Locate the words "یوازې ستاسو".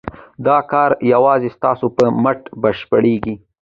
1.13-1.85